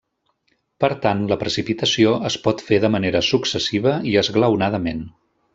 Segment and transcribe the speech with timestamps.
[0.83, 5.09] Per tant la precipitació es pot fer de manera successiva i esglaonadament.